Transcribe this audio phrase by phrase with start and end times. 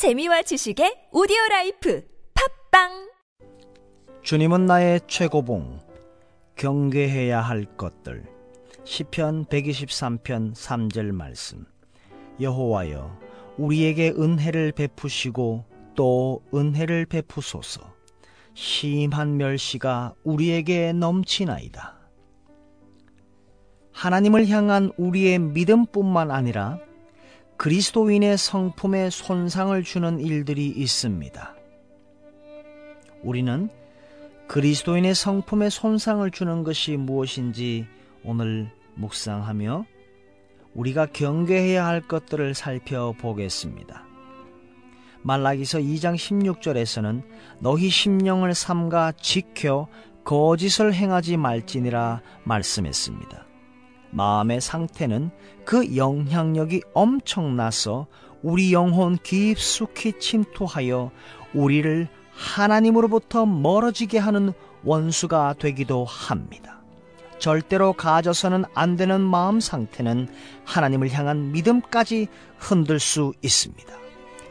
[0.00, 2.02] 재미와 지식의 오디오 라이프
[2.70, 3.10] 팟빵!
[4.22, 5.78] 주님은 나의 최고봉
[6.56, 8.24] 경계해야 할 것들.
[8.84, 11.66] 시편 123편 3절 말씀.
[12.40, 13.14] 여호와여
[13.58, 17.82] 우리에게 은혜를 베푸시고 또 은혜를 베푸소서.
[18.54, 22.00] 심한 멸시가 우리에게 넘치나이다.
[23.92, 26.78] 하나님을 향한 우리의 믿음뿐만 아니라
[27.60, 31.54] 그리스도인의 성품에 손상을 주는 일들이 있습니다.
[33.22, 33.68] 우리는
[34.48, 37.86] 그리스도인의 성품에 손상을 주는 것이 무엇인지
[38.24, 39.84] 오늘 묵상하며
[40.72, 44.06] 우리가 경계해야 할 것들을 살펴보겠습니다.
[45.20, 47.22] 말라기서 2장 16절에서는
[47.58, 49.86] 너희 심령을 삼가 지켜
[50.24, 53.49] 거짓을 행하지 말지니라 말씀했습니다.
[54.10, 55.30] 마음의 상태는
[55.64, 58.06] 그 영향력이 엄청나서
[58.42, 61.10] 우리 영혼 깊숙이 침투하여
[61.54, 64.52] 우리를 하나님으로부터 멀어지게 하는
[64.82, 66.80] 원수가 되기도 합니다.
[67.38, 70.28] 절대로 가져서는 안 되는 마음 상태는
[70.64, 73.92] 하나님을 향한 믿음까지 흔들 수 있습니다.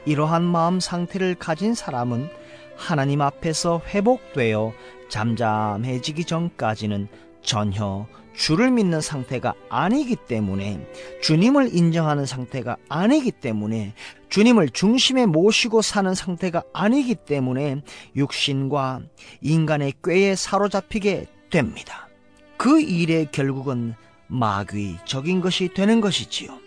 [0.06, 2.30] 이러한 마음 상태를 가진 사람은
[2.76, 4.74] 하나님 앞에서 회복되어
[5.10, 7.08] 잠잠해지기 전까지는
[7.42, 10.88] 전혀 주를 믿는 상태가 아니기 때문에
[11.22, 13.94] 주님을 인정하는 상태가 아니기 때문에
[14.30, 17.82] 주님을 중심에 모시고 사는 상태가 아니기 때문에
[18.16, 19.02] 육신과
[19.42, 22.08] 인간의 꾀에 사로잡히게 됩니다.
[22.56, 23.96] 그 일의 결국은
[24.28, 26.58] 마귀적인 것이 되는 것이지요.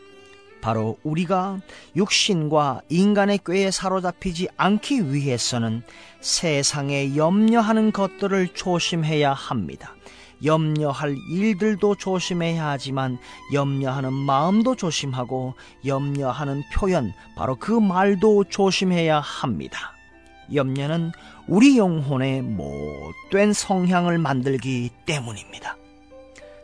[0.61, 1.61] 바로 우리가
[1.97, 5.83] 육신과 인간의 꾀에 사로잡히지 않기 위해서는
[6.21, 9.95] 세상에 염려하는 것들을 조심해야 합니다.
[10.45, 13.19] 염려할 일들도 조심해야 하지만
[13.53, 15.55] 염려하는 마음도 조심하고
[15.87, 19.93] 염려하는 표현, 바로 그 말도 조심해야 합니다.
[20.53, 21.13] 염려는
[21.47, 25.77] 우리 영혼의 못된 성향을 만들기 때문입니다.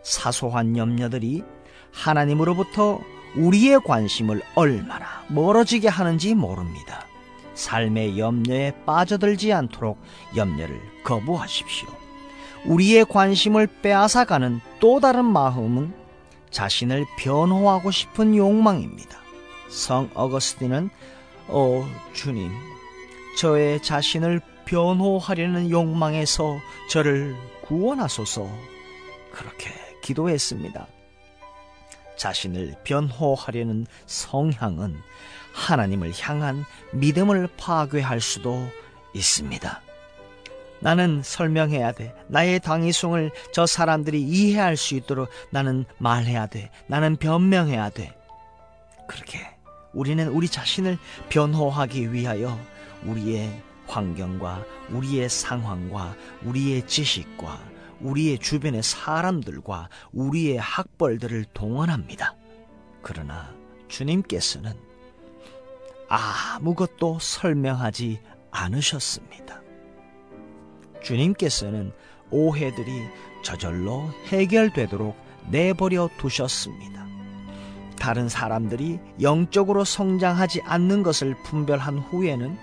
[0.02, 1.44] 사소한 염려들이
[1.92, 3.00] 하나님으로부터
[3.36, 7.04] 우리의 관심을 얼마나 멀어지게 하는지 모릅니다.
[7.54, 10.00] 삶의 염려에 빠져들지 않도록
[10.36, 12.07] 염려를 거부하십시오.
[12.64, 15.94] 우리의 관심을 빼앗아가는 또 다른 마음은
[16.50, 19.18] 자신을 변호하고 싶은 욕망입니다.
[19.68, 20.90] 성 어거스틴은
[21.48, 22.50] 오 주님,
[23.36, 26.58] 저의 자신을 변호하려는 욕망에서
[26.90, 28.48] 저를 구원하소서
[29.32, 29.70] 그렇게
[30.02, 30.86] 기도했습니다.
[32.16, 34.96] 자신을 변호하려는 성향은
[35.54, 38.66] 하나님을 향한 믿음을 파괴할 수도
[39.14, 39.87] 있습니다.
[40.80, 42.14] 나는 설명해야 돼.
[42.28, 46.70] 나의 당위성을 저 사람들이 이해할 수 있도록 나는 말해야 돼.
[46.86, 48.16] 나는 변명해야 돼.
[49.08, 49.40] 그렇게
[49.92, 52.58] 우리는 우리 자신을 변호하기 위하여
[53.04, 57.58] 우리의 환경과 우리의 상황과 우리의 지식과
[58.00, 62.36] 우리의 주변의 사람들과 우리의 학벌들을 동원합니다.
[63.02, 63.52] 그러나
[63.88, 64.74] 주님께서는
[66.08, 69.62] 아무것도 설명하지 않으셨습니다.
[71.02, 71.92] 주님께서는
[72.30, 73.06] 오해들이
[73.42, 75.16] 저절로 해결되도록
[75.50, 77.06] 내버려 두셨습니다.
[77.98, 82.56] 다른 사람들이 영적으로 성장하지 않는 것을 분별한 후에는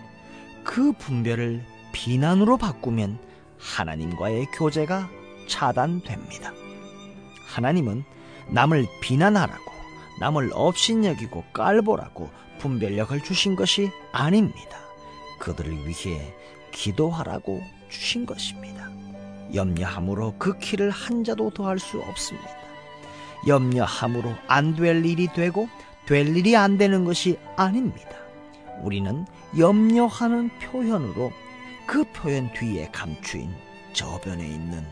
[0.63, 3.19] 그 분별을 비난으로 바꾸면
[3.57, 5.09] 하나님과의 교제가
[5.47, 6.53] 차단됩니다.
[7.47, 8.03] 하나님은
[8.49, 9.71] 남을 비난하라고,
[10.19, 12.29] 남을 업신여기고 깔보라고
[12.59, 14.77] 분별력을 주신 것이 아닙니다.
[15.39, 16.33] 그들을 위해
[16.71, 18.89] 기도하라고 주신 것입니다.
[19.53, 22.49] 염려함으로 그 키를 한 자도 더할 수 없습니다.
[23.47, 25.69] 염려함으로 안 될 일이 되고
[26.07, 28.09] 될 일이 안 되는 것이 아닙니다.
[28.81, 29.25] 우리는
[29.57, 31.31] 염려하는 표현으로
[31.85, 33.53] 그 표현 뒤에 감추인
[33.93, 34.85] 저변에 있는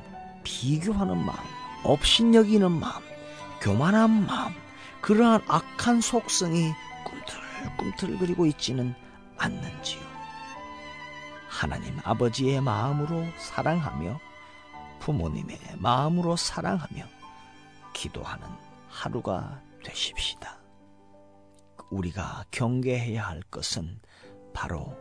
[0.43, 1.37] 비교하는 마음,
[1.83, 3.01] 업신여기는 마음,
[3.61, 4.53] 교만한 마음,
[5.01, 6.71] 그러한 악한 속성이
[7.03, 8.93] 꿈틀꿈틀거리고 있지는
[9.37, 10.12] 않는지요.
[11.53, 14.19] 하나님 아버지의 마음으로 사랑하며
[14.99, 17.05] 부모님의 마음으로 사랑하며
[17.93, 18.47] 기도하는
[18.87, 20.57] 하루가 되십시다.
[21.91, 23.99] 우리가 경계해야 할 것은
[24.51, 24.97] 바로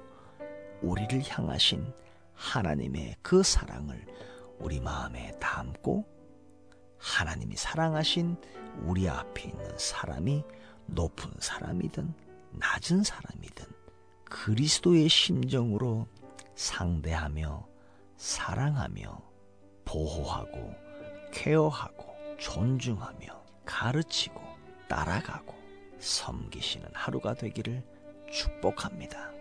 [0.82, 1.90] 우리를 향하신
[2.34, 4.04] 하나님의 그 사랑을
[4.58, 6.06] 우리 마음에 담고
[6.98, 8.36] 하나님이 사랑하신
[8.82, 10.44] 우리 앞에 있는 사람이
[10.84, 12.12] 높은 사람이든
[12.50, 13.64] 낮은 사람이든
[14.26, 16.06] 그리스도의 심정으로
[16.54, 17.66] 상대하며
[18.16, 19.22] 사랑하며
[19.84, 20.74] 보호하고
[21.32, 24.40] 케어하고 존중하며 가르치고
[24.88, 25.54] 따라가고
[25.98, 27.82] 섬기시는 하루가 되기를
[28.30, 29.31] 축복합니다.